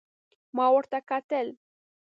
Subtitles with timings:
[0.55, 1.47] ما ورته کتل،